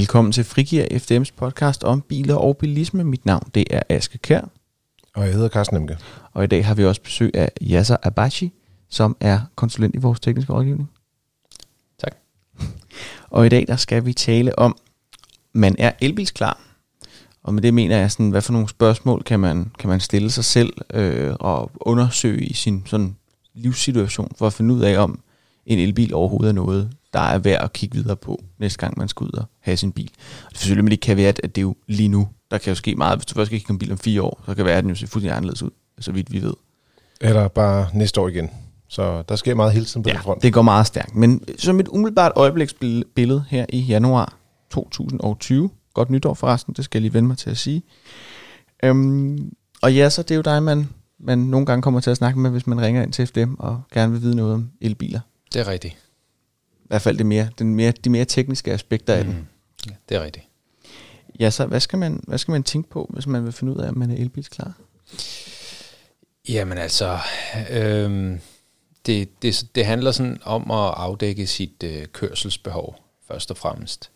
[0.00, 3.04] Velkommen til Frigir FDM's podcast om biler og bilisme.
[3.04, 4.40] Mit navn det er Aske Kær.
[5.14, 5.98] Og jeg hedder Carsten Emke.
[6.32, 8.52] Og i dag har vi også besøg af Yasser Abachi,
[8.88, 10.90] som er konsulent i vores tekniske rådgivning.
[11.98, 12.12] Tak.
[13.30, 14.76] Og i dag der skal vi tale om,
[15.52, 16.60] man er elbilsklar.
[17.42, 20.30] Og med det mener jeg, sådan, hvad for nogle spørgsmål kan man, kan man stille
[20.30, 23.16] sig selv øh, og undersøge i sin sådan,
[23.54, 25.20] livssituation for at finde ud af, om
[25.66, 29.08] en elbil overhovedet er noget, der er værd at kigge videre på, næste gang man
[29.08, 30.10] skal ud og have sin bil.
[30.46, 32.28] Og det selvfølgelig det kaviat, at det er jo lige nu.
[32.50, 33.18] Der kan jo ske meget.
[33.18, 35.06] Hvis du først skal kigge en bil om fire år, så kan verden jo se
[35.06, 35.70] fuldstændig anderledes ud,
[36.00, 36.54] så vidt vi ved.
[37.20, 38.50] Eller bare næste år igen.
[38.88, 40.42] Så der sker meget hele tiden på ja, den front.
[40.42, 41.14] det går meget stærkt.
[41.14, 44.36] Men som et umiddelbart øjebliksbillede her i januar
[44.70, 47.82] 2020, godt nytår forresten, det skal jeg lige vende mig til at sige.
[48.84, 50.88] Øhm, og ja, så det er jo dig, man,
[51.20, 53.82] man nogle gange kommer til at snakke med, hvis man ringer ind til FDM og
[53.92, 55.20] gerne vil vide noget om elbiler.
[55.52, 55.94] Det er rigtigt.
[56.72, 59.32] I hvert fald det mere, den mere, de mere tekniske aspekter af den.
[59.32, 59.46] Mm.
[59.90, 60.46] Ja, det er rigtigt.
[61.40, 63.78] Ja, så hvad skal, man, hvad skal man tænke på, hvis man vil finde ud
[63.78, 64.72] af, om man er elbilsklar?
[66.48, 67.18] Jamen altså,
[67.70, 68.40] øhm,
[69.06, 74.10] det, det, det handler sådan om at afdække sit øh, kørselsbehov, først og fremmest.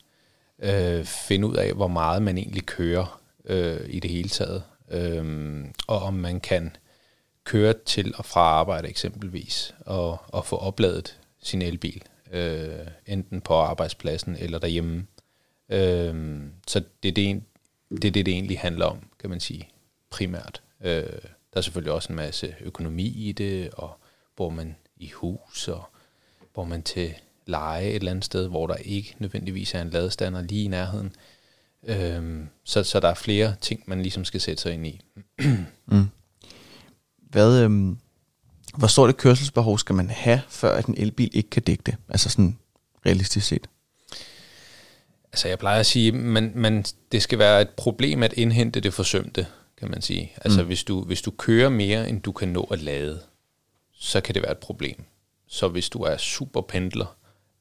[0.63, 4.63] Øh, finde ud af, hvor meget man egentlig kører øh, i det hele taget.
[4.91, 6.77] Øh, og om man kan
[7.45, 13.55] køre til og fra arbejde eksempelvis, og, og få opladet sin elbil, øh, enten på
[13.55, 15.07] arbejdspladsen eller derhjemme.
[15.69, 17.43] Øh, så det er det,
[17.91, 19.69] det er det, det egentlig handler om, kan man sige,
[20.11, 20.63] primært.
[20.81, 21.03] Øh,
[21.53, 23.99] der er selvfølgelig også en masse økonomi i det, og
[24.37, 25.85] bor man i hus, og
[26.55, 27.15] bor man til
[27.47, 31.13] leje et eller andet sted, hvor der ikke nødvendigvis er en ladestander lige i nærheden.
[31.83, 35.01] Øhm, så, så der er flere ting, man ligesom skal sætte sig ind i.
[35.87, 36.07] mm.
[37.17, 37.99] Hvad, øhm,
[38.77, 41.97] hvor stort et kørselsbehov skal man have, før at en elbil ikke kan dække det?
[42.09, 42.59] Altså sådan
[43.07, 43.67] realistisk set.
[45.33, 48.95] Altså jeg plejer at sige, man, man, det skal være et problem at indhente det
[48.95, 49.47] forsømte,
[49.79, 50.33] kan man sige.
[50.37, 50.67] Altså mm.
[50.67, 53.21] hvis, du, hvis du kører mere, end du kan nå at lade,
[53.95, 55.05] så kan det være et problem.
[55.47, 57.17] Så hvis du er super pendler,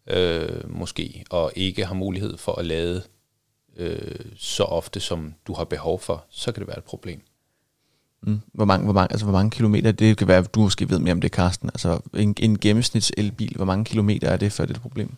[0.08, 3.04] øh, måske, og ikke har mulighed for at lade
[3.78, 7.22] øh, så ofte, som du har behov for, så kan det være et problem.
[8.24, 8.40] Mm.
[8.54, 11.12] Hvor, mange, hvor, mange, altså, hvor mange kilometer, det kan være, du måske ved mere
[11.12, 11.70] om det, Karsten.
[11.74, 15.16] Altså en, en gennemsnits elbil, hvor mange kilometer er det, før det er et problem?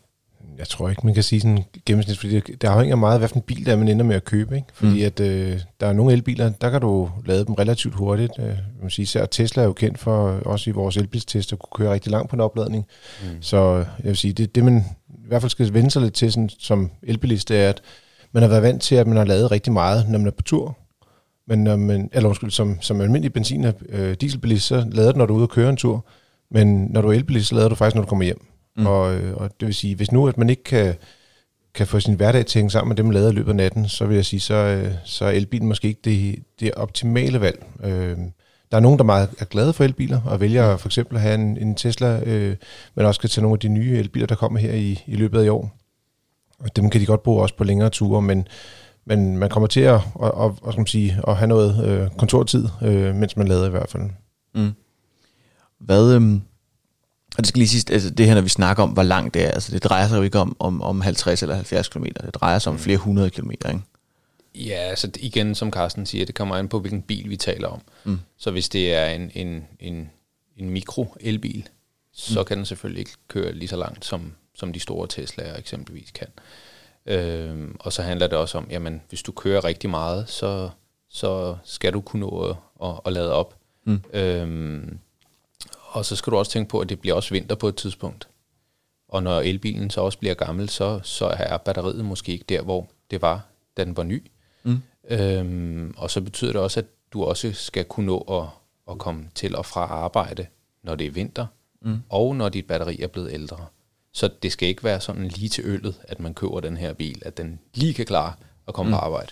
[0.58, 3.42] Jeg tror ikke, man kan sige sådan gennemsnit, fordi det, det afhænger meget af, hvilken
[3.42, 4.56] bil der er, man ender med at købe.
[4.56, 4.68] Ikke?
[4.74, 5.06] Fordi mm.
[5.06, 8.32] at øh, der er nogle elbiler, der kan du lade dem relativt hurtigt.
[8.40, 11.86] Øh, man sige, især Tesla er jo kendt for, også i vores elbilstest, at kunne
[11.86, 12.86] køre rigtig langt på en opladning.
[13.24, 13.42] Mm.
[13.42, 16.32] Så jeg vil sige, det, det man i hvert fald skal vende sig lidt til
[16.32, 17.82] sådan, som elbilist, det er, at
[18.32, 20.44] man har været vant til, at man har lavet rigtig meget, når man er på
[20.44, 20.78] tur.
[21.48, 25.18] Men når man, eller undskyld, som, som almindelig benzin- og øh, dieselbilist, så lader du,
[25.18, 26.06] når du er ude og køre en tur.
[26.52, 28.46] Men når du er elbilist, så lader du faktisk, når du kommer hjem.
[28.78, 28.86] Mm.
[28.86, 30.96] Og, øh, og det vil sige, hvis nu at man ikke kan,
[31.74, 33.56] kan få sin hverdag til at hænge sammen med det, man lader i løbet af
[33.56, 37.42] natten, så vil jeg sige, så, øh, så er elbilen måske ikke det, det optimale
[37.42, 37.66] valg.
[37.84, 38.18] Øh,
[38.72, 41.36] der er nogen, der meget er glade for elbiler, og vælger for eksempel at have
[41.36, 42.56] en, en Tesla, øh,
[42.96, 45.40] men også kan tage nogle af de nye elbiler, der kommer her i, i løbet
[45.40, 45.78] af i år.
[46.60, 48.48] Og dem kan de godt bruge også på længere ture, men,
[49.06, 52.10] men man kommer til at, at, at, at, skal man sige, at have noget øh,
[52.18, 54.04] kontortid, øh, mens man lader i hvert fald.
[54.56, 54.72] Mm.
[55.80, 56.42] Hvad, øhm,
[57.38, 59.46] og det skal lige sidst, altså det her, når vi snakker om, hvor langt det
[59.46, 62.36] er, altså det drejer sig jo ikke om, om, om 50 eller 70 km, det
[62.36, 63.82] drejer sig om flere hundrede kilometer, ikke?
[64.56, 67.82] Ja, altså igen, som Carsten siger, det kommer an på, hvilken bil vi taler om.
[68.04, 68.20] Mm.
[68.38, 70.10] Så hvis det er en, en, en,
[70.58, 71.68] en mikro-elbil,
[72.14, 72.46] så mm.
[72.46, 76.28] kan den selvfølgelig ikke køre lige så langt, som, som de store Tesla'er eksempelvis kan.
[77.06, 80.70] Øhm, og så handler det også om, jamen hvis du kører rigtig meget, så,
[81.10, 83.56] så skal du kunne nå at, at, at lade op.
[83.84, 84.04] Mm.
[84.14, 85.00] Øhm,
[85.92, 88.28] og så skal du også tænke på, at det bliver også vinter på et tidspunkt.
[89.08, 92.88] Og når elbilen så også bliver gammel, så, så er batteriet måske ikke der, hvor
[93.12, 93.46] det var,
[93.78, 94.32] da den var ny.
[94.64, 94.82] Mm.
[95.10, 98.48] Øhm, og så betyder det også, at du også skal kunne nå at,
[98.94, 100.46] at komme til og fra arbejde,
[100.84, 101.46] når det er vinter,
[101.82, 102.02] mm.
[102.10, 103.66] og når dit batteri er blevet ældre.
[104.16, 107.22] Så det skal ikke være sådan lige til øllet, at man køber den her bil,
[107.26, 108.34] at den lige kan klare
[108.68, 108.94] at komme mm.
[108.94, 109.32] på arbejde.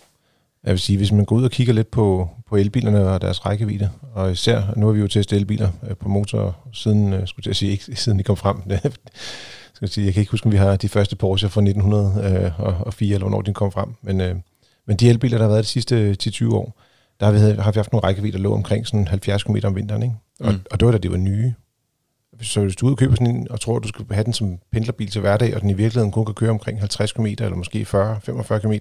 [0.63, 3.45] Jeg vil sige, hvis man går ud og kigger lidt på, på elbilerne og deres
[3.45, 7.47] rækkevidde, og især, nu har vi jo testet elbiler øh, på motor siden, øh, skulle
[7.47, 8.57] jeg sige, ikke siden de kom frem.
[9.74, 13.13] skal jeg, sige, jeg kan ikke huske, om vi har de første Porsche fra 1904,
[13.13, 13.89] eller hvornår de kom frem.
[14.01, 14.35] Men, øh,
[14.88, 16.81] men de elbiler, der har været de sidste 10-20 år,
[17.19, 19.75] der har vi, har vi haft nogle rækkevidder, der lå omkring sådan 70 km om
[19.75, 20.03] vinteren.
[20.03, 20.15] Ikke?
[20.39, 20.59] Og, mm.
[20.71, 21.53] og det var da det var nye.
[22.44, 24.34] Så hvis du ude og køber sådan en, og tror, at du skal have den
[24.34, 27.56] som pendlerbil til hverdag, og den i virkeligheden kun kan køre omkring 50 km, eller
[27.56, 28.74] måske 40-45 km,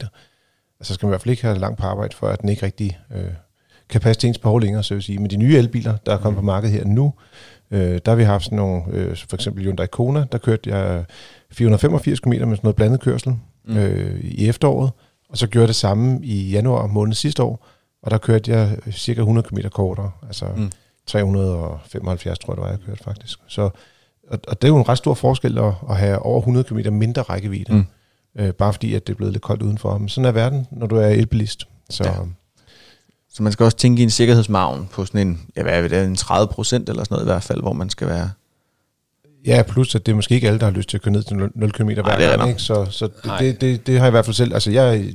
[0.82, 2.66] så skal man i hvert fald ikke have langt på arbejde, for at den ikke
[2.66, 3.24] rigtig øh,
[3.88, 5.18] kan passe til ens behov længere, så vil sige.
[5.18, 7.12] Men de nye elbiler, der er kommet på markedet her nu,
[7.70, 11.04] øh, der har vi haft sådan nogle, øh, for eksempel Hyundai Kona, der kørte jeg
[11.50, 13.76] 485 km med sådan noget blandet kørsel, mm.
[13.76, 14.90] øh, i efteråret,
[15.28, 17.66] og så gjorde jeg det samme i januar måned sidste år,
[18.02, 20.70] og der kørte jeg cirka 100 km kortere, altså mm.
[21.06, 23.38] 375 tror jeg, det var, jeg kørte faktisk.
[23.48, 23.62] Så,
[24.28, 26.92] og, og det er jo en ret stor forskel at, at have over 100 km
[26.92, 27.84] mindre rækkevidde, mm.
[28.38, 29.98] øh, bare fordi at det er blevet lidt koldt udenfor.
[29.98, 31.68] Men sådan er verden, når du er elbilist.
[31.90, 32.14] Så, ja.
[33.32, 36.04] så man skal også tænke i en sikkerhedsmagen på sådan en, ja, hvad er det,
[36.04, 38.30] en 30 procent eller sådan noget i hvert fald, hvor man skal være
[39.46, 41.22] Ja, plus at det er måske ikke alle, der har lyst til at køre ned
[41.22, 42.48] til 0 km hver gang.
[42.48, 42.62] Ikke?
[42.62, 44.54] Så, så det, det, det, det, har jeg i hvert fald selv.
[44.54, 45.14] Altså, jeg,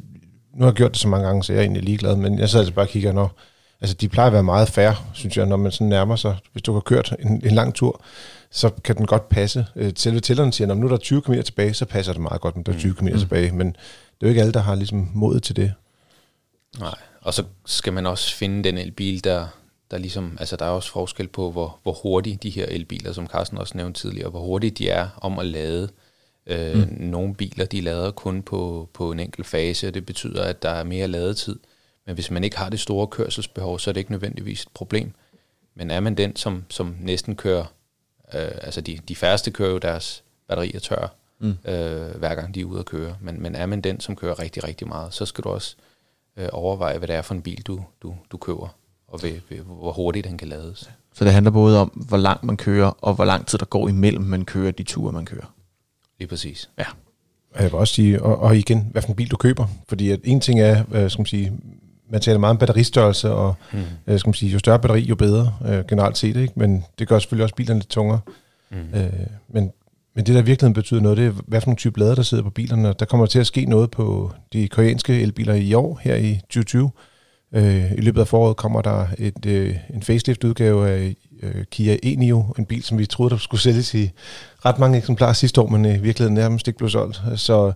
[0.55, 2.49] nu har jeg gjort det så mange gange, så jeg er egentlig ligeglad, men jeg
[2.49, 3.39] sidder altså bare og kigger, når,
[3.81, 6.37] altså de plejer at være meget færre, synes jeg, når man sådan nærmer sig.
[6.51, 8.01] Hvis du har kørt en, en lang tur,
[8.51, 9.65] så kan den godt passe.
[9.75, 12.41] Øh, selve tælleren siger, at nu er der 20 km tilbage, så passer det meget
[12.41, 13.19] godt, når der er 20 km mm.
[13.19, 13.75] tilbage, men det
[14.21, 15.73] er jo ikke alle, der har ligesom modet til det.
[16.79, 19.47] Nej, og så skal man også finde den elbil, der,
[19.91, 23.27] der ligesom, altså der er også forskel på, hvor, hvor hurtigt de her elbiler, som
[23.27, 25.89] Carsten også nævnte tidligere, hvor hurtigt de er om at lade.
[26.47, 26.97] Øh, mm.
[26.99, 30.69] Nogle biler, de lader kun på, på en enkelt fase, og det betyder, at der
[30.69, 31.59] er mere ladetid.
[32.07, 35.11] Men hvis man ikke har det store kørselsbehov, så er det ikke nødvendigvis et problem.
[35.75, 37.65] Men er man den, som, som næsten kører,
[38.33, 41.49] øh, altså de, de færreste kører jo deres batterier tør, mm.
[41.65, 43.15] øh, hver gang de er ude at køre.
[43.21, 45.75] Men, men er man den, som kører rigtig, rigtig meget, så skal du også
[46.37, 48.67] øh, overveje, hvad det er for en bil, du, du, du køber
[49.07, 50.89] og ved, ved, hvor hurtigt den kan lades.
[51.13, 53.87] Så det handler både om, hvor langt man kører, og hvor lang tid der går
[53.87, 55.53] imellem, man kører de ture, man kører.
[56.19, 56.69] Lige præcis.
[56.77, 56.85] Ja.
[57.55, 59.67] Jeg vil også sige, og, og igen, hvad for en bil du køber.
[59.87, 61.53] Fordi at en ting er, hvad skal man sige,
[62.09, 63.79] man taler meget om batteristørrelse, og mm.
[64.07, 66.35] øh, skal man sige, jo større batteri, jo bedre øh, generelt set.
[66.35, 66.53] Ikke?
[66.55, 68.19] Men det gør selvfølgelig også bilerne lidt tungere.
[68.71, 68.99] Mm.
[68.99, 69.13] Øh,
[69.49, 69.71] men,
[70.15, 72.43] men det, der virkelig betyder noget, det er, hvad for nogle type lader, der sidder
[72.43, 72.93] på bilerne.
[72.99, 76.91] Der kommer til at ske noget på de koreanske elbiler i år, her i 2020.
[77.51, 82.53] Øh, I løbet af foråret kommer der et, øh, en facelift-udgave af øh, Kia e-Nio,
[82.59, 84.11] en bil, som vi troede, der skulle sælges i
[84.65, 87.21] ret mange eksemplarer sidste år, men i virkeligheden nærmest ikke blev solgt.
[87.35, 87.71] Så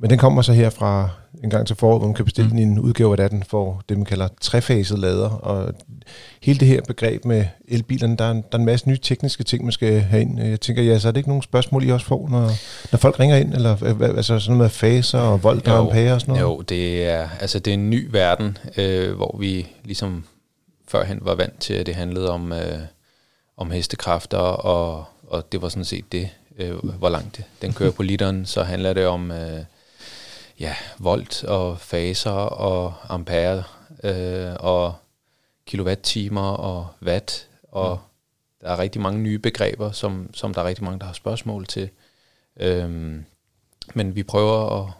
[0.00, 1.10] men den kommer så her fra
[1.44, 2.58] en gang til foråret, hvor man kan bestille mm.
[2.58, 5.28] en udgave af den for det, man kalder trefaset lader.
[5.28, 5.74] Og
[6.42, 9.44] hele det her begreb med elbilerne, der er, en, der er en masse nye tekniske
[9.44, 10.40] ting, man skal have ind.
[10.40, 12.50] Jeg tænker, ja, så er det ikke nogen spørgsmål, I også får, når,
[12.92, 13.54] når folk ringer ind?
[13.54, 16.42] Eller altså sådan noget med faser og volt og ampere og sådan noget?
[16.42, 20.24] Jo, det er, altså, det er en ny verden, øh, hvor vi ligesom
[20.88, 22.78] førhen var vant til, at det handlede om, øh,
[23.56, 28.02] om hestekræfter, og, og det var sådan set det, øh, hvor langt den kører på
[28.02, 29.30] literen, så handler det om...
[29.30, 29.60] Øh,
[30.60, 33.62] ja, volt og faser og ampere
[34.04, 34.94] øh, og
[35.66, 38.02] kilowatt-timer og watt, og mm.
[38.60, 41.66] der er rigtig mange nye begreber, som, som der er rigtig mange, der har spørgsmål
[41.66, 41.90] til.
[42.60, 43.24] Øhm,
[43.94, 44.92] men vi prøver at,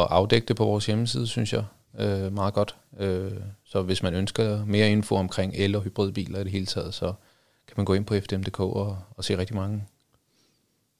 [0.00, 1.64] at afdække det på vores hjemmeside, synes jeg,
[1.98, 2.76] øh, meget godt.
[2.98, 3.32] Øh,
[3.64, 7.12] så hvis man ønsker mere info omkring el- og hybridbiler i det hele taget, så
[7.66, 9.84] kan man gå ind på fdm.dk og, og se rigtig mange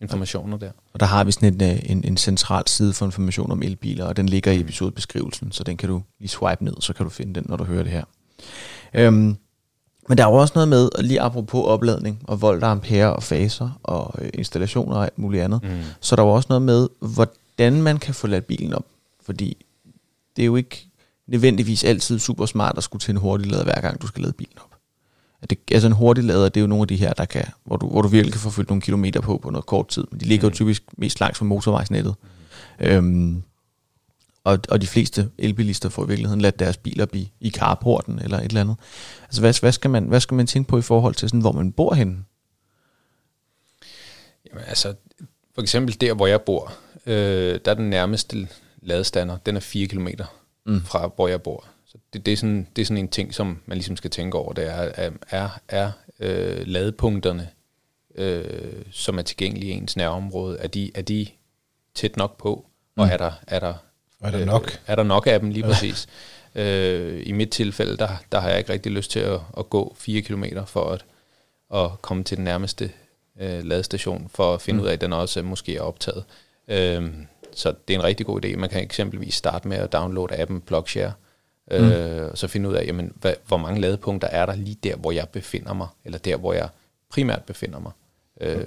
[0.03, 0.71] informationer der.
[0.93, 4.05] Og der har vi sådan en, øh, en, en central side for information om elbiler,
[4.05, 7.11] og den ligger i episodebeskrivelsen, så den kan du lige swipe ned, så kan du
[7.11, 8.05] finde den, når du hører det her.
[8.95, 9.37] Øhm,
[10.09, 13.23] men der er jo også noget med, lige apropos opladning og volt og ampere og
[13.23, 15.69] faser og øh, installationer og alt muligt andet, mm.
[16.01, 18.85] så der er jo også noget med, hvordan man kan få ladt bilen op.
[19.25, 19.67] Fordi
[20.37, 20.87] det er jo ikke
[21.27, 24.33] nødvendigvis altid super smart at skulle til en hurtig lader, hver gang du skal lade
[24.33, 24.72] bilen op
[25.43, 27.45] at det, altså en hurtig lader, det er jo nogle af de her, der kan,
[27.65, 30.05] hvor du, hvor du virkelig kan få fyldt nogle kilometer på på noget kort tid.
[30.11, 30.51] Men de ligger mm.
[30.51, 32.15] jo typisk mest langt fra motorvejsnettet.
[32.81, 32.87] Mm.
[32.87, 33.43] Øhm,
[34.45, 38.39] og, og de fleste elbilister får i virkeligheden ladt deres biler blive i carporten eller
[38.39, 38.77] et eller andet.
[39.23, 41.53] Altså hvad, hvad, skal man, hvad skal man tænke på i forhold til sådan, hvor
[41.53, 42.25] man bor henne?
[44.47, 44.95] Jamen altså,
[45.55, 46.73] for eksempel der, hvor jeg bor,
[47.07, 48.49] øh, der er den nærmeste
[48.83, 50.09] ladestander, den er 4 km
[50.67, 50.85] mm.
[50.85, 51.65] fra, hvor jeg bor.
[51.93, 54.39] Så det, det, er sådan, det er sådan en ting, som man ligesom skal tænke
[54.39, 54.53] over.
[54.53, 57.49] Det er, er, er, øh, ladepunkterne,
[58.15, 61.27] øh, som er tilgængelige i ens nærområde, er de, er de
[61.95, 62.53] tæt nok på?
[62.97, 63.13] Og mm.
[63.13, 63.75] er der, er der,
[64.21, 64.67] er der nok?
[64.67, 65.73] Øh, er der nok af dem lige ja.
[65.73, 66.07] præcis?
[66.55, 69.97] Øh, I mit tilfælde, der, der har jeg ikke rigtig lyst til at, at gå
[69.99, 71.05] 4 km for at,
[71.75, 72.91] at komme til den nærmeste
[73.41, 74.85] øh, ladestation, for at finde mm.
[74.85, 76.25] ud af, at den også måske er optaget.
[76.69, 77.13] Øh,
[77.55, 78.57] så det er en rigtig god idé.
[78.57, 81.13] Man kan eksempelvis starte med at downloade appen PlugShare,
[81.71, 81.77] Mm.
[81.77, 84.97] Øh, og så finde ud af, jamen, hvad, hvor mange ladepunkter er der lige der,
[84.97, 86.69] hvor jeg befinder mig, eller der, hvor jeg
[87.11, 87.93] primært befinder mig.
[88.41, 88.67] Øh.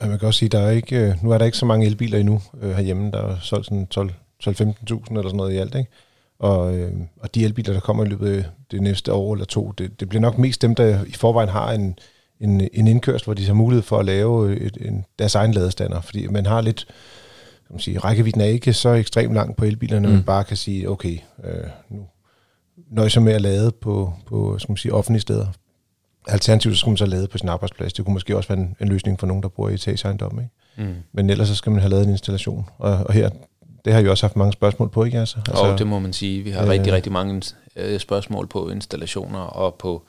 [0.00, 1.86] Men man kan også sige, der er ikke, øh, nu er der ikke så mange
[1.86, 4.10] elbiler endnu øh, herhjemme, der er solgt sådan 12
[4.44, 5.90] 12-15.000 eller sådan noget i alt, ikke?
[6.38, 9.72] Og, øh, og de elbiler, der kommer i løbet af det næste år eller to,
[9.78, 11.98] det, det bliver nok mest dem, der i forvejen har en,
[12.40, 16.00] en, en indkørsel, hvor de har mulighed for at lave et, en, deres egen ladestander,
[16.00, 16.86] fordi man har lidt,
[17.66, 20.14] kan man sige, rækkevidden er ikke så ekstremt lang på elbilerne, mm.
[20.14, 22.06] man bare kan sige, okay, øh, nu
[22.90, 25.46] nøjser med at lade på, på skal man sige, offentlige steder.
[26.28, 27.92] Alternativt så skal man så lade på sin arbejdsplads.
[27.92, 30.38] Det kunne måske også være en, en løsning for nogen, der bor i etageejendom.
[30.38, 30.88] Ikke?
[30.90, 30.94] Mm.
[31.12, 32.68] Men ellers så skal man have lavet en installation.
[32.78, 33.30] Og, og her,
[33.84, 35.36] Det har I også haft mange spørgsmål på, ikke altså?
[35.48, 36.42] altså og det må man sige.
[36.42, 37.42] Vi har øh, rigtig, rigtig mange
[37.76, 40.02] øh, spørgsmål på installationer og på,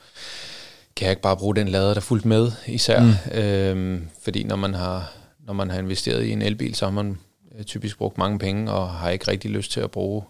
[0.96, 3.02] kan jeg ikke bare bruge den lader, der fuldt med især?
[3.02, 3.40] Mm.
[3.40, 5.12] Øhm, fordi når man, har,
[5.46, 7.18] når man har investeret i en elbil, så har man
[7.58, 10.22] øh, typisk brugt mange penge og har ikke rigtig lyst til at bruge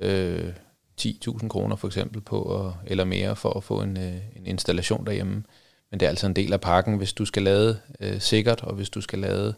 [0.00, 0.52] øh,
[1.00, 5.44] 10.000 kroner for eksempel på, eller mere for at få en, øh, en installation derhjemme.
[5.90, 8.74] Men det er altså en del af pakken, hvis du skal lade øh, sikkert, og
[8.74, 9.54] hvis du skal lade,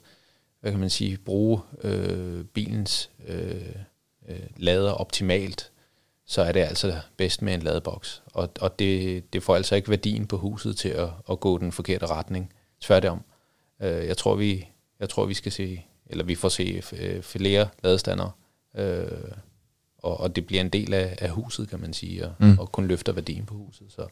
[0.61, 3.61] hvad kan man sige, bruge øh, bilens øh,
[4.29, 5.71] øh, lader optimalt,
[6.27, 8.23] så er det altså bedst med en ladeboks.
[8.27, 11.73] Og, og det, det får altså ikke værdien på huset til at, at gå den
[11.73, 12.53] forkerte retning.
[12.81, 13.25] Tværtom.
[13.83, 14.69] Øh, jeg tror, vi,
[15.01, 18.31] jeg tror, vi skal se, eller vi får se øh, flere ladestander,
[18.77, 19.09] øh,
[20.07, 22.59] og, og det bliver en del af, af huset, kan man sige, og, mm.
[22.59, 23.87] og kun løfter værdien på huset.
[23.89, 24.03] Så,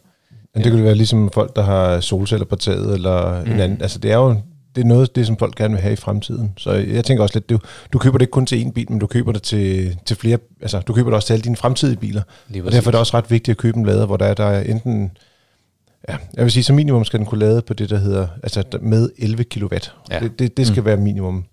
[0.54, 3.52] Men det kunne være ligesom folk, der har solceller på taget, eller mm.
[3.52, 3.82] en anden.
[3.82, 4.36] Altså det er jo
[4.76, 6.52] det er noget det, som folk gerne vil have i fremtiden.
[6.56, 7.58] Så jeg tænker også lidt, du,
[7.92, 10.38] du køber det ikke kun til én bil, men du køber det til, til flere,
[10.60, 12.22] altså du køber det også til alle dine fremtidige biler.
[12.64, 14.44] Og derfor er det også ret vigtigt at købe en lader, hvor der er, der
[14.44, 15.10] er enten,
[16.08, 18.64] ja, jeg vil sige, som minimum skal den kunne lade på det, der hedder, altså
[18.80, 19.74] med 11 kW.
[20.10, 20.20] Ja.
[20.20, 20.86] Det, det, det skal mm.
[20.86, 21.44] være minimum.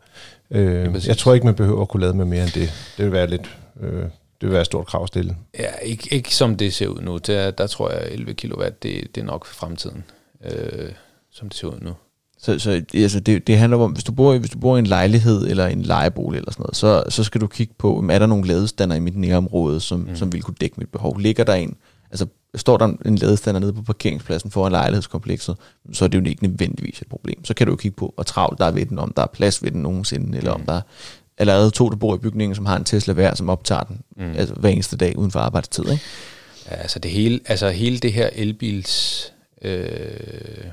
[0.51, 2.73] Øh, jeg tror ikke, man behøver at kunne lade med mere end det.
[2.97, 4.03] Det vil være lidt, øh,
[4.41, 5.35] det vil være et stort krav at stille.
[5.59, 7.17] Ja, ikke, ikke som det ser ud nu.
[7.17, 10.03] Der, der tror jeg, 11 kW, det, det er nok for fremtiden,
[10.45, 10.89] øh,
[11.31, 11.93] som det ser ud nu.
[12.37, 14.87] Så, så altså det, det handler om, hvis du, bor, hvis du bor i en
[14.87, 18.25] lejlighed eller en lejebolig eller sådan noget, så, så skal du kigge på, er der
[18.25, 20.15] nogle ladestander i mit nærområde, som, mm.
[20.15, 21.19] som vil kunne dække mit behov.
[21.19, 21.75] Ligger der en,
[22.11, 25.57] altså står der en ladestander nede på parkeringspladsen foran lejlighedskomplekset,
[25.93, 27.45] så er det jo ikke nødvendigvis et problem.
[27.45, 29.27] Så kan du jo kigge på, hvor travlt der er ved den, om der er
[29.27, 30.61] plads ved den nogensinde, eller mm.
[30.61, 30.81] om der
[31.41, 34.35] allerede to, der bor i bygningen, som har en Tesla hver, som optager den mm.
[34.37, 35.83] altså hver eneste dag uden for arbejdstid.
[35.91, 36.03] Ikke?
[36.71, 40.65] Ja, altså, det hele, altså hele det her elbils øh,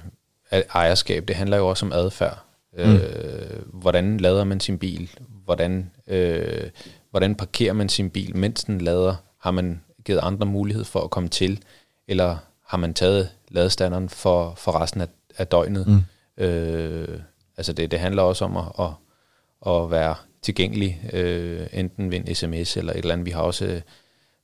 [0.52, 2.38] ejerskab, det handler jo også om adfærd.
[2.78, 2.82] Mm.
[2.82, 5.10] Øh, hvordan lader man sin bil?
[5.44, 6.70] Hvordan, øh,
[7.10, 9.14] hvordan parkerer man sin bil, mens den lader?
[9.40, 11.62] Har man givet andre mulighed for at komme til?
[12.08, 15.08] Eller har man taget ladestanderen for, for resten af,
[15.38, 15.87] af døgnet?
[15.87, 16.44] Mm.
[16.44, 17.20] Øh,
[17.56, 18.92] altså det, det handler også om at, at,
[19.72, 23.26] at være tilgængelig, øh, enten ved en sms eller et eller andet.
[23.26, 23.80] Vi har også øh,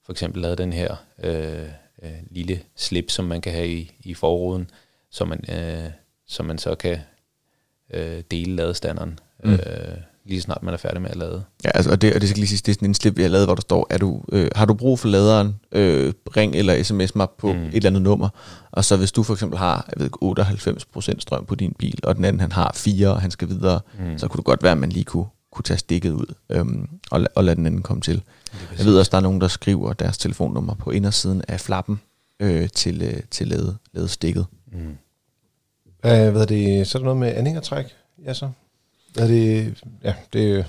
[0.05, 1.69] for eksempel lavet den her øh,
[2.03, 4.71] øh, lille slip, som man kan have i, i forruden,
[5.11, 5.91] så man, øh,
[6.27, 6.99] så man så kan
[7.95, 9.53] øh, dele ladestanderen, mm.
[9.53, 9.59] øh,
[10.25, 11.45] lige snart man er færdig med at lade.
[11.65, 13.23] Ja, altså, og, det, og det skal lige sige, det er sådan en slip, vi
[13.23, 16.57] har lavet, hvor der står, er du, øh, har du brug for laderen, øh, ring
[16.57, 17.59] eller sms-map på mm.
[17.59, 18.29] et eller andet nummer,
[18.71, 20.11] og så hvis du for eksempel har jeg ved,
[21.17, 23.81] 98% strøm på din bil, og den anden han har 4, og han skal videre,
[23.99, 24.19] mm.
[24.19, 27.27] så kunne det godt være, at man lige kunne, kunne tage stikket ud øhm, og,
[27.35, 28.23] og lade den anden komme til.
[28.79, 32.01] Jeg ved også, der er nogen, der skriver deres telefonnummer på indersiden af flappen
[32.41, 34.47] øh, til, øh, til lade, lade stikket.
[34.73, 34.97] Mm.
[36.05, 37.87] Uh, hvad er det, så er der noget med anhængertræk?
[38.25, 38.51] Ja, så.
[39.15, 40.67] Hvad er det, ja, det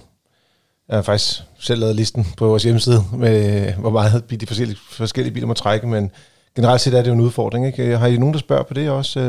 [0.87, 5.33] jeg har faktisk selv lavet listen på vores hjemmeside med, hvor meget de forskellige, forskellige
[5.33, 6.11] biler må trække, men
[6.55, 7.67] generelt set er det jo en udfordring.
[7.67, 7.97] Ikke?
[7.97, 9.19] Har I nogen, der spørger på det også?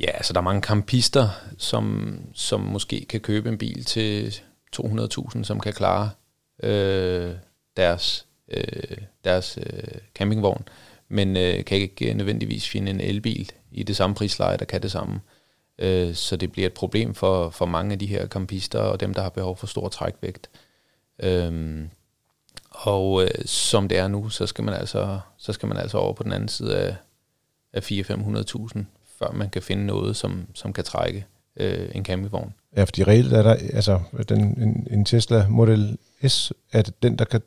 [0.00, 4.40] Ja, altså der er mange campister, som, som måske kan købe en bil til
[4.76, 6.10] 200.000, som kan klare
[6.62, 7.34] øh,
[7.76, 10.68] deres, øh, deres øh, campingvogn,
[11.08, 14.82] men øh, kan ikke øh, nødvendigvis finde en elbil i det samme prisleje, der kan
[14.82, 15.20] det samme.
[15.78, 19.14] Øh, så det bliver et problem for, for mange af de her campister og dem,
[19.14, 20.50] der har behov for stor trækvægt.
[21.22, 21.84] Øh,
[22.70, 26.12] og øh, som det er nu, så skal man altså, så skal man altså over
[26.12, 26.96] på den anden side af,
[27.72, 28.78] af 400-500.000,
[29.18, 31.26] før man kan finde noget, som, som kan trække
[31.58, 32.52] øh, en campingvogn.
[32.76, 35.98] Ja, fordi reelt er der, altså den, en, en Tesla Model
[36.28, 37.40] S, det den, der kan,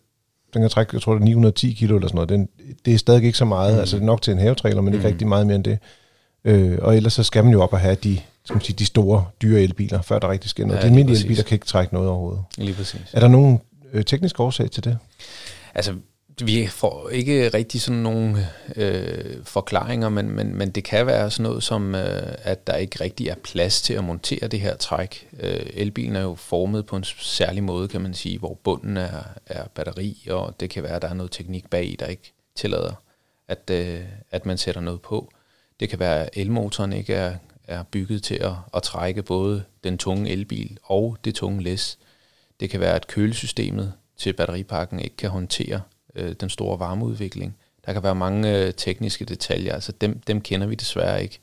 [0.54, 2.30] den kan trække, jeg tror det er 910 kilo eller sådan noget.
[2.30, 2.50] Den,
[2.86, 3.80] det er stadig ikke så meget, mm.
[3.80, 4.98] altså det er nok til en havetræler, men mm.
[4.98, 5.80] ikke rigtig meget mere end det.
[6.46, 8.86] Øh, og ellers så skal man jo op og have de, skal man sige, de
[8.86, 10.78] store, dyre elbiler, før der rigtig sker noget.
[10.78, 12.44] Ja, de almindelige elbiler kan ikke trække noget overhovedet.
[12.58, 13.02] Lige præcis.
[13.14, 13.62] Er der nogen
[13.94, 14.98] øh, tekniske årsag til det?
[15.76, 15.94] Altså,
[16.40, 21.44] vi får ikke rigtig sådan nogle øh, forklaringer, men, men, men det kan være sådan
[21.44, 25.30] noget som, øh, at der ikke rigtig er plads til at montere det her træk.
[25.40, 29.24] Øh, elbilen er jo formet på en særlig måde, kan man sige, hvor bunden er,
[29.46, 32.94] er batteri, og det kan være, at der er noget teknik bag, der ikke tillader,
[33.48, 35.32] at, øh, at man sætter noget på.
[35.80, 37.36] Det kan være, at elmotoren ikke er,
[37.68, 41.98] er bygget til at, at trække både den tunge elbil og det tunge læs.
[42.60, 45.82] Det kan være, at kølesystemet til batteripakken ikke kan håndtere
[46.16, 47.58] øh, den store varmeudvikling.
[47.86, 51.40] Der kan være mange øh, tekniske detaljer, altså dem, dem kender vi desværre ikke.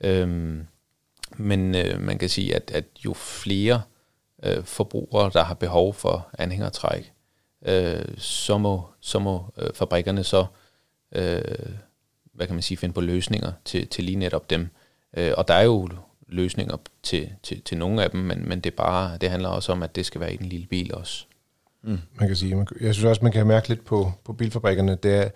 [0.00, 0.66] Øhm,
[1.36, 3.82] men øh, man kan sige, at, at jo flere
[4.42, 7.12] øh, forbrugere, der har behov for anhængertræk,
[7.66, 10.46] øh, så må, så må øh, fabrikkerne så
[11.12, 11.42] øh,
[12.36, 14.68] hvad kan man sige, finde på løsninger til, til lige netop dem.
[15.16, 15.88] Øh, og der er jo
[16.28, 19.82] løsninger til, til, til nogle af dem, men, men det, bare, det handler også om,
[19.82, 21.26] at det skal være i den lille bil også
[21.86, 21.98] mm.
[22.20, 22.66] man kan sige.
[22.80, 25.28] Jeg synes også, man kan mærke lidt på, på bilfabrikkerne, det er,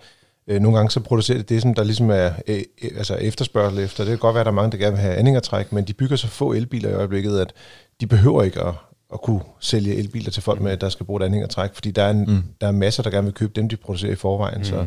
[0.47, 2.61] øh, nogle gange så producerer det det, som der ligesom er øh,
[2.97, 4.03] altså efterspørgsel efter.
[4.03, 5.93] Det kan godt være, at der er mange, der gerne vil have anhængertræk, men de
[5.93, 7.53] bygger så få elbiler i øjeblikket, at
[8.01, 8.73] de behøver ikke at,
[9.13, 12.03] at kunne sælge elbiler til folk med, at der skal bruge et anhængertræk, fordi der
[12.03, 12.43] er, en, mm.
[12.61, 14.57] der er masser, der gerne vil købe dem, de producerer i forvejen.
[14.57, 14.63] Mm.
[14.63, 14.85] Så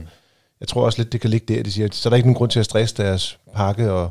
[0.60, 1.62] jeg tror også lidt, det kan ligge der.
[1.62, 4.10] De siger, så er der ikke nogen grund til at stresse deres pakke og,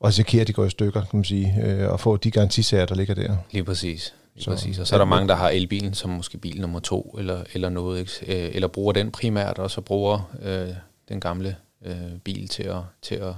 [0.00, 2.86] og risikere, at de går i stykker, kan man sige, øh, og få de garantisager,
[2.86, 3.36] der ligger der.
[3.50, 4.14] Lige præcis.
[4.38, 4.78] Så, præcis.
[4.78, 7.68] Og så er der mange, der har elbilen som måske bil nummer to, eller, eller
[7.68, 8.46] noget, ikke?
[8.46, 10.68] Øh, eller bruger den primært, og så bruger øh,
[11.08, 13.34] den gamle øh, bil til at, til at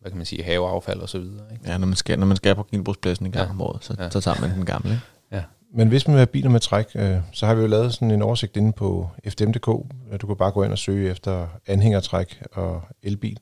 [0.00, 1.44] hvad kan man sige, haveaffald og så videre.
[1.52, 1.70] Ikke?
[1.70, 3.50] Ja, når man skal, når man skal på genbrugspladsen en gang ja.
[3.50, 4.10] om året, så, ja.
[4.10, 5.00] så tager man den gamle.
[5.32, 5.42] Ja.
[5.74, 8.10] Men hvis man vil have biler med træk, øh, så har vi jo lavet sådan
[8.10, 9.66] en oversigt inde på FDM.dk.
[10.20, 13.38] Du kan bare gå ind og søge efter anhængertræk og elbil.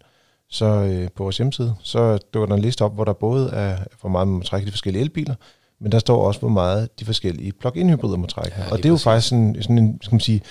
[0.49, 3.79] Så øh, på vores hjemmeside, så dukker der en liste op, hvor der både er,
[4.00, 5.35] hvor meget man må trække de forskellige elbiler,
[5.80, 8.56] men der står også, hvor meget de forskellige plug-in hybrider må trække.
[8.59, 9.04] Ja, og det er jo præcis.
[9.04, 10.42] faktisk sådan, sådan en, skal man sige,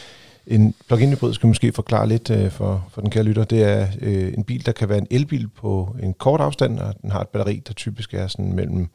[0.47, 3.43] en plug-in hybrid skal måske forklare lidt øh, for, for den kære lytter.
[3.43, 7.01] Det er øh, en bil, der kan være en elbil på en kort afstand, og
[7.01, 8.89] den har et batteri, der typisk er sådan mellem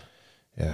[0.58, 0.72] ja,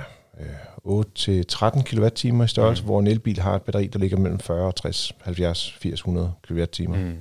[0.85, 2.87] 8 til 13 kWh i størrelse, mm.
[2.87, 6.89] hvor en elbil har et batteri, der ligger mellem 40, 60, 70, 80, 100 kWh.
[6.89, 7.17] Mm.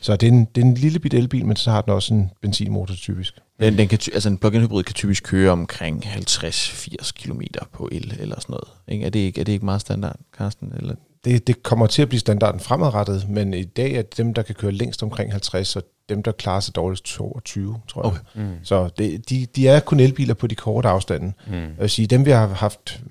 [0.00, 2.14] Så det er, en, det er en lille bit elbil, men så har den også
[2.14, 3.38] en benzinmotor typisk.
[3.60, 7.40] Den, den kan, altså en plug-in hybrid kan typisk køre omkring 50-80 km
[7.72, 8.68] på el eller sådan noget.
[8.88, 9.06] Ikke?
[9.06, 10.72] Er, det ikke, er det ikke meget standard, Carsten?
[10.76, 10.94] Eller?
[11.24, 14.42] Det, det kommer til at blive standarden fremadrettet, men i dag er det dem, der
[14.42, 18.12] kan køre længst omkring 50, og dem, der klarer sig dårligst 22, tror jeg.
[18.12, 18.20] Okay.
[18.34, 18.54] Mm.
[18.62, 21.32] Så det, de, de er kun elbiler på de korte afstande.
[21.46, 21.52] Mm.
[21.54, 23.02] Jeg vil sige, dem vi har haft,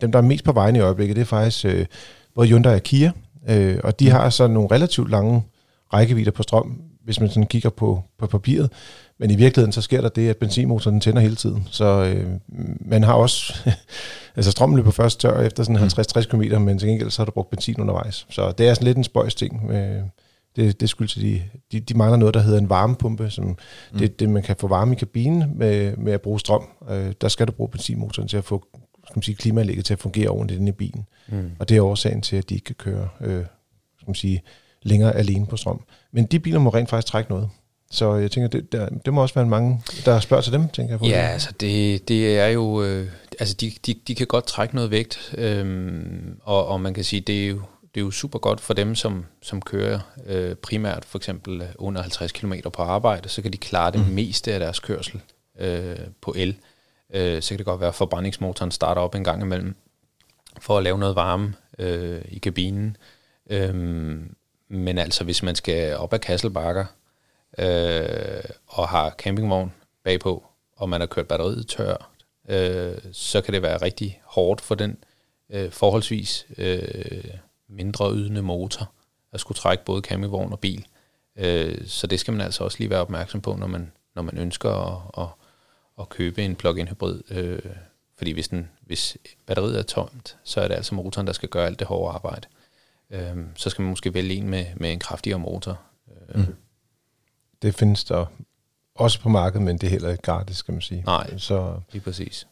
[0.00, 1.86] dem der er mest på vejen i øjeblikket, det er faktisk øh,
[2.34, 3.12] både Hyundai og Kia,
[3.48, 4.10] øh, og de mm.
[4.10, 5.42] har så nogle relativt lange
[5.92, 8.72] rækkevidder på strøm, hvis man sådan kigger på, på papiret.
[9.18, 11.68] Men i virkeligheden, så sker der det, at benzinmotoren tænder hele tiden.
[11.70, 12.26] Så øh,
[12.80, 13.70] man har også...
[14.36, 17.30] altså strømmen løber først tør efter sådan 50-60 km, men til gengæld så har du
[17.30, 18.26] brugt benzin undervejs.
[18.30, 19.70] Så det er sådan lidt en spøjs ting.
[19.70, 20.02] Øh,
[20.56, 23.98] det, det skyldes, at de, de, de mangler noget, der hedder en varmepumpe, som mm.
[23.98, 26.68] det, det, man kan få varme i kabinen med, med at bruge strøm.
[26.90, 28.64] Øh, der skal du bruge benzinmotoren til at få
[29.04, 31.06] skal man sige, klimaanlægget til at fungere ordentligt inde i bilen.
[31.28, 31.50] Mm.
[31.58, 33.44] Og det er årsagen til, at de ikke kan køre øh,
[33.98, 34.42] skal man sige,
[34.82, 35.84] længere alene på strøm.
[36.12, 37.50] Men de biler må rent faktisk trække noget.
[37.90, 40.92] Så jeg tænker, det, der, det må også være mange, der spørger til dem, tænker
[40.92, 41.06] jeg på.
[41.06, 43.08] Ja, altså det, det er jo, øh,
[43.40, 46.00] altså de, de, de kan godt trække noget vægt, øh,
[46.42, 47.62] og, og man kan sige, det er jo,
[47.94, 52.02] det er jo super godt for dem, som, som kører øh, primært for eksempel under
[52.02, 54.12] 50 km på arbejde, så kan de klare det mm.
[54.12, 55.20] meste af deres kørsel
[55.58, 56.56] øh, på el.
[57.14, 59.76] Øh, så kan det godt være, at forbrændingsmotoren starter op en gang imellem,
[60.60, 62.96] for at lave noget varme øh, i kabinen.
[63.50, 64.16] Øh,
[64.70, 66.84] men altså, hvis man skal op ad Kasselbakker,
[67.58, 69.72] øh, og har campingvogn
[70.04, 70.44] bagpå,
[70.76, 72.10] og man har kørt batteriet tør,
[72.48, 74.96] øh, så kan det være rigtig hårdt for den
[75.50, 77.24] øh, forholdsvis øh,
[77.68, 78.92] mindre ydende motor
[79.32, 80.86] at skulle trække både campingvogn og bil.
[81.36, 84.38] Øh, så det skal man altså også lige være opmærksom på, når man, når man
[84.38, 85.28] ønsker at, at,
[86.00, 87.22] at købe en plug-in hybrid.
[87.30, 87.72] Øh,
[88.16, 91.66] fordi hvis, den, hvis batteriet er tomt, så er det altså motoren, der skal gøre
[91.66, 92.46] alt det hårde arbejde.
[93.10, 95.80] Øh, så skal man måske vælge en med, med en kraftigere motor.
[96.34, 96.54] Øh, mm
[97.62, 98.26] det findes der
[98.94, 101.02] også på markedet, men det er heller ikke gratis, skal man sige.
[101.06, 102.46] Nej, så, lige præcis.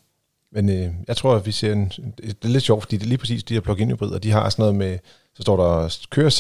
[0.53, 1.93] Men øh, jeg tror, at vi ser en...
[2.19, 4.51] Det er lidt sjovt, fordi det er lige præcis de her plug-in hybrider, de har
[4.51, 4.99] sådan noget med...
[5.35, 6.31] Så står der, kører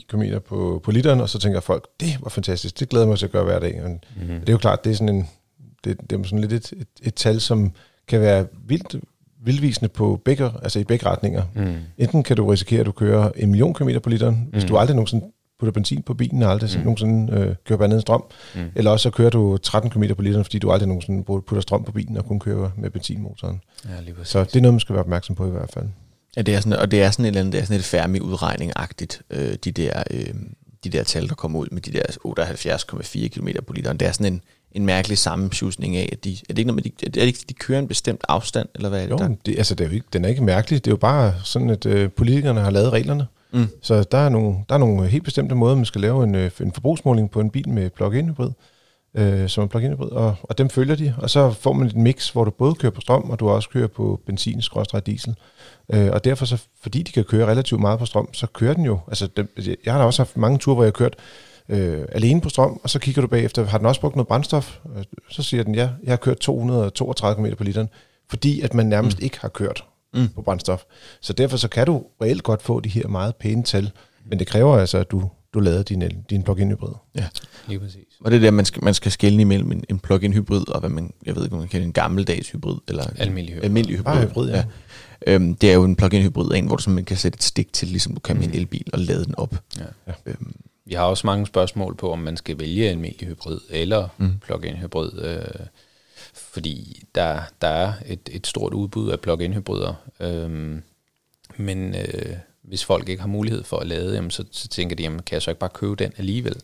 [0.00, 3.18] 76,9 km på, på literen, og så tænker folk, det var fantastisk, det glæder mig
[3.18, 3.82] til at gøre hver dag.
[3.82, 4.40] Men mm-hmm.
[4.40, 5.28] det er jo klart, det er sådan en...
[5.84, 7.72] Det, det er sådan lidt et, et, et tal, som
[8.08, 8.96] kan være vildt
[9.44, 11.42] vildvisende på begge, altså i begge retninger.
[11.54, 11.74] Mm.
[11.98, 14.50] Enten kan du risikere, at du kører en million kilometer på literen, mm.
[14.50, 15.26] hvis du aldrig nogensinde
[15.58, 16.84] putter benzin på bilen og aldrig mm.
[16.84, 18.24] nogensinde øh, kører blandet strøm.
[18.54, 18.60] Mm.
[18.74, 21.84] Eller også så kører du 13 km på literen, fordi du aldrig nogensinde putter strøm
[21.84, 23.60] på bilen og kun kører med benzinmotoren.
[23.84, 25.86] Ja, lige så det er noget, man skal være opmærksom på i hvert fald.
[26.36, 27.84] Ja, det er sådan, og det er sådan et eller andet, det er sådan et
[27.84, 30.34] færdig udregning-agtigt, øh, de, der, øh,
[30.84, 33.96] de der tal, der kommer ud med de der 78,4 km på literen.
[33.96, 34.40] Det er sådan en,
[34.76, 37.38] en mærkelig sammenschusning af, at de, er det ikke noget med, de, er det ikke,
[37.48, 39.28] de kører en bestemt afstand, eller hvad er det jo, der?
[39.46, 40.84] Det, altså, det er jo ikke, den er ikke mærkelig.
[40.84, 43.26] Det er jo bare sådan, at øh, politikerne har lavet reglerne.
[43.52, 43.68] Mm.
[43.82, 46.50] Så der er, nogle, der er nogle helt bestemte måder, man skal lave en, øh,
[46.60, 48.50] en forbrugsmåling på en bil med plug-in hybrid,
[49.14, 51.96] øh, som er plug-in hybrid, og, og dem følger de, og så får man et
[51.96, 54.62] mix, hvor du både kører på strøm, og du også kører på benzin,
[55.06, 55.36] diesel.
[55.92, 58.84] Øh, og derfor, så, fordi de kan køre relativt meget på strøm, så kører den
[58.84, 59.48] jo, altså dem,
[59.84, 61.16] jeg har da også haft mange ture, hvor jeg har kørt
[61.68, 64.78] øh, alene på strøm, og så kigger du bagefter, har den også brugt noget brændstof?
[65.30, 67.88] Så siger den, ja, jeg har kørt 232 km på literen,
[68.28, 69.24] fordi at man nærmest mm.
[69.24, 70.28] ikke har kørt mm.
[70.28, 70.82] på brændstof.
[71.20, 73.90] Så derfor så kan du reelt godt få de her meget pæne tal,
[74.30, 76.92] men det kræver altså, at du, du lader din, el, din plug-in hybrid.
[77.14, 77.26] Ja.
[77.68, 78.04] Lige præcis.
[78.20, 80.80] Og det er der, man skal, man skal skelne imellem en, en plug-in hybrid, og
[80.80, 83.64] hvad man, jeg ved ikke, om man kan en gammeldags hybrid, eller Almindelig hybrid.
[83.64, 84.12] almindelig hybrid.
[84.14, 84.64] Bare hybrid, ja.
[85.26, 87.72] Øhm, det er jo en plug-in hybrid, en, hvor du simpelthen kan sætte et stik
[87.72, 88.56] til, ligesom du kan med en Mm.
[88.56, 89.54] elbil, og lade den op.
[89.78, 90.12] Ja.
[90.26, 90.54] Øhm,
[90.86, 94.38] Vi har også mange spørgsmål på, om man skal vælge almindelig hybrid eller Mm.
[94.38, 95.66] plug-in hybrid, øh,
[96.34, 99.94] fordi der, der er et, et stort udbud af plug-in hybrider.
[100.20, 100.80] Øh,
[101.56, 105.02] men øh, hvis folk ikke har mulighed for at lade, jamen, så, så tænker de,
[105.02, 106.56] jamen, kan jeg så ikke bare købe den alligevel?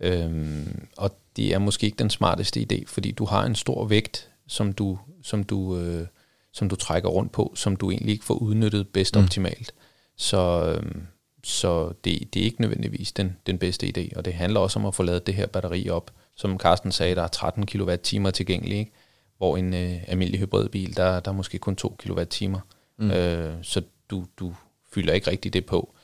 [0.00, 4.28] Øh, og det er måske ikke den smarteste idé, fordi du har en stor vægt,
[4.48, 6.06] som du, som du, øh,
[6.52, 9.22] som du trækker rundt på, som du egentlig ikke får udnyttet bedst mm.
[9.22, 9.74] optimalt.
[10.16, 11.02] Så, øhm,
[11.44, 14.86] så det, det er ikke nødvendigvis den, den bedste idé, og det handler også om
[14.86, 16.10] at få lavet det her batteri op.
[16.36, 18.92] Som Carsten sagde, der er 13 kWh tilgængelige, ikke?
[19.38, 22.48] hvor en øh, almindelig hybridbil, der, der er måske kun 2 kWh.
[22.50, 22.58] Mm.
[22.98, 23.10] Mm.
[23.10, 24.54] Øh, så du, du
[24.94, 25.94] fylder ikke rigtig det på.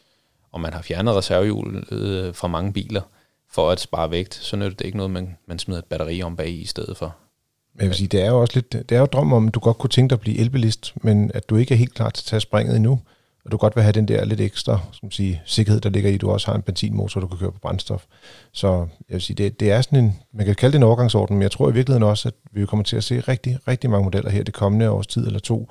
[0.52, 3.02] Og man har fjernet reservehjulet øh, fra mange biler
[3.50, 6.36] for at spare vægt, så nytter det ikke noget, man, man smider et batteri om
[6.36, 7.16] bag i stedet for.
[7.74, 9.54] Men jeg vil sige, det er jo også lidt, det er jo drøm om, at
[9.54, 12.10] du godt kunne tænke dig at blive elbilist, men at du ikke er helt klar
[12.10, 13.00] til at tage springet endnu,
[13.48, 16.10] og du godt vil have den der lidt ekstra skal man sige, sikkerhed, der ligger
[16.10, 18.04] i, at du også har en benzinmotor, du kan køre på brændstof.
[18.52, 18.68] Så
[19.08, 21.42] jeg vil sige, det, det er sådan en, man kan kalde det en overgangsorden, men
[21.42, 24.30] jeg tror i virkeligheden også, at vi kommer til at se rigtig, rigtig mange modeller
[24.30, 25.70] her det kommende års tid eller to,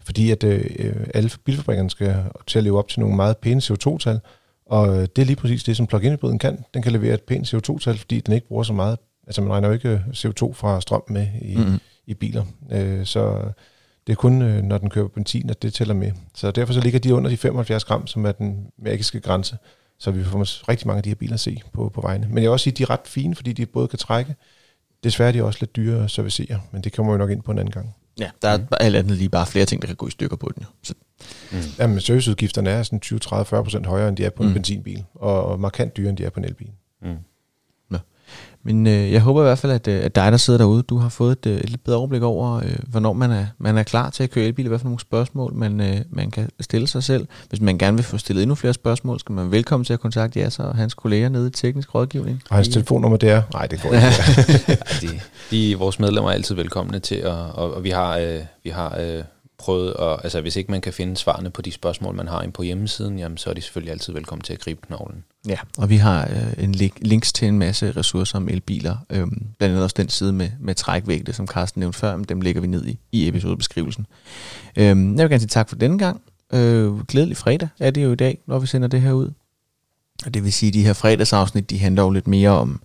[0.00, 4.20] fordi at øh, alle bilfabrikkerne skal til at leve op til nogle meget pæne CO2-tal,
[4.66, 6.64] og øh, det er lige præcis det, som plug-in hybriden kan.
[6.74, 9.68] Den kan levere et pænt CO2-tal, fordi den ikke bruger så meget, altså man regner
[9.68, 11.80] jo ikke CO2 fra strøm med i, mm.
[12.06, 12.44] i biler.
[12.72, 13.42] Øh, så
[14.06, 16.12] det er kun, øh, når den kører på benzin, at det tæller med.
[16.34, 19.56] Så derfor så ligger de under de 75 gram, som er den magiske grænse.
[19.98, 22.26] Så vi får rigtig mange af de her biler at se på, på vejene.
[22.26, 24.34] Men jeg vil også sige, at de er ret fine, fordi de både kan trække.
[25.04, 27.52] Desværre er de også lidt dyre at servicere, men det kommer vi nok ind på
[27.52, 27.94] en anden gang.
[28.20, 30.36] Ja, der er bare alt andet lige bare flere ting, der kan gå i stykker
[30.36, 30.62] på den.
[30.62, 30.68] Jo.
[30.82, 30.94] Så,
[31.52, 31.58] Mm.
[31.78, 34.54] Jamen, serviceudgifterne er sådan 20, 30, 40 procent højere, end de er på en Mm.
[34.54, 36.70] benzinbil, og markant dyrere, end de er på en elbil.
[37.02, 37.16] Mm.
[38.64, 40.98] Men øh, jeg håber i hvert fald, at, øh, at dig, der sidder derude, du
[40.98, 43.82] har fået et, øh, et lidt bedre overblik over, øh, hvornår man er, man er
[43.82, 46.86] klar til at køre elbil, i hvert fald nogle spørgsmål, man, øh, man kan stille
[46.86, 47.26] sig selv.
[47.48, 50.40] Hvis man gerne vil få stillet endnu flere spørgsmål, skal man velkommen til at kontakte
[50.40, 52.42] Jas og hans kolleger nede i teknisk rådgivning.
[52.50, 53.42] Og hans telefonnummer, det er...
[53.52, 54.06] Nej, det går ikke.
[54.68, 58.40] Ja, de, de, vores medlemmer er altid velkomne til, at, og, og vi har, øh,
[58.64, 59.22] vi har øh,
[59.64, 62.52] prøvet, at, altså hvis ikke man kan finde svarene på de spørgsmål, man har inde
[62.52, 65.24] på hjemmesiden, jamen, så er de selvfølgelig altid velkommen til at gribe knoglen.
[65.48, 68.96] Ja, og vi har øh, en link, links til en masse ressourcer om elbiler.
[69.10, 72.60] Øhm, blandt andet også den side med, med trækvægte, som Carsten nævnte før, dem lægger
[72.60, 74.06] vi ned i, i episodebeskrivelsen.
[74.76, 76.22] Øhm, jeg vil gerne sige tak for denne gang.
[76.52, 79.30] Øh, glædelig fredag er det jo i dag, når vi sender det her ud.
[80.26, 82.80] Og det vil sige, at de her fredagsafsnit, de handler jo lidt mere om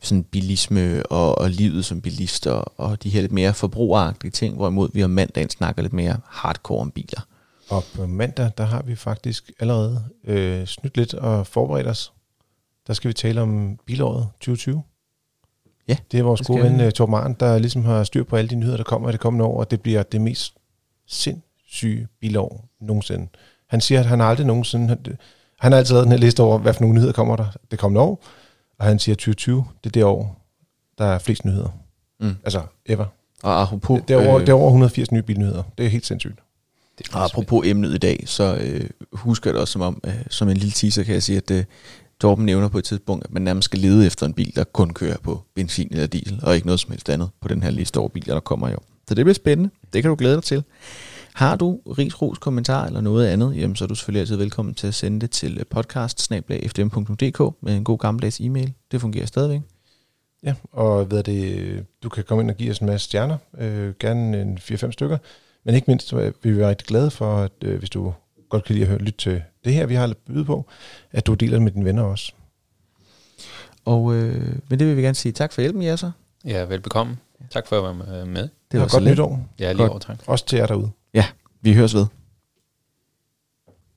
[0.00, 4.56] sådan bilisme og, og livet som bilist og, og de her lidt mere forbrugeragtige ting,
[4.56, 7.26] hvorimod vi om mandagen snakker lidt mere hardcore om biler.
[7.70, 12.12] Og på mandag, der har vi faktisk allerede øh, snydt lidt og forberedt os.
[12.86, 14.82] Der skal vi tale om bilåret 2020.
[15.88, 18.36] Ja, Det er vores det gode ven uh, Torben Arndt, der ligesom har styr på
[18.36, 20.54] alle de nyheder, der kommer i det kommende år, og det bliver det mest
[21.06, 23.28] sindssyge bilår nogensinde.
[23.66, 24.88] Han siger, at han aldrig nogensinde...
[24.88, 25.06] Han,
[25.58, 27.78] han har altid lavet den her liste over, hvad for nogle nyheder kommer der det
[27.78, 28.24] kommende år,
[28.80, 30.46] og han siger, at 2020, det er det år,
[30.98, 31.78] der er flest nyheder.
[32.20, 32.34] Mm.
[32.44, 33.06] Altså, ever.
[33.42, 35.62] Og apropos, Det, er over, det er over 180 nye bilnyheder.
[35.78, 36.38] Det er helt sindssygt.
[36.98, 40.14] Det Og apropos emnet i dag, så øh, husker jeg det også som om, øh,
[40.30, 41.64] som en lille teaser kan jeg sige, at øh,
[42.20, 44.90] Torben nævner på et tidspunkt, at man nærmest skal lede efter en bil, der kun
[44.90, 47.98] kører på benzin eller diesel, og ikke noget som helst andet på den her liste
[47.98, 48.84] over biler, der kommer i år.
[49.08, 49.70] Så det bliver spændende.
[49.92, 50.62] Det kan du glæde dig til.
[51.34, 54.74] Har du ris, ros, kommentar eller noget andet, jamen, så er du selvfølgelig altid velkommen
[54.74, 58.72] til at sende det til podcast med en god gammeldags e-mail.
[58.90, 59.60] Det fungerer stadigvæk.
[60.42, 63.94] Ja, og ved det, du kan komme ind og give os en masse stjerner, øh,
[64.00, 65.18] gerne en 4-5 stykker,
[65.64, 68.12] men ikke mindst vil vi være rigtig glade for, at øh, hvis du
[68.48, 70.66] godt kan lide at høre, lytte til det her, vi har byde på,
[71.12, 72.32] at du deler det med dine venner også.
[73.84, 76.12] Og øh, med det vil vi gerne sige tak for hjælpen, Jasser.
[76.44, 77.16] Ja, velbekomme.
[77.50, 78.48] Tak for at være med.
[78.72, 79.12] Det var godt lidt.
[79.12, 79.90] nytår, Ja, lige Godt.
[79.90, 80.16] over, tak.
[80.26, 80.90] også til jer derude.
[81.62, 82.06] Vi høres ved.